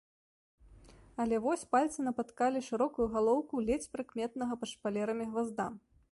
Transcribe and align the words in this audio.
Але 1.25 1.39
вось 1.45 1.65
пальцы 1.73 1.99
напаткалі 2.07 2.63
шырокую 2.69 3.07
галоўку 3.15 3.61
ледзь 3.67 3.91
прыкметнага 3.97 4.53
пад 4.63 4.69
шпалерамі 4.73 5.25
гвазда. 5.31 5.67